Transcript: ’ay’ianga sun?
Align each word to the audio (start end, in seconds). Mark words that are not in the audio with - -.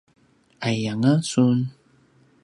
’ay’ianga 0.65 1.13
sun? 1.29 1.59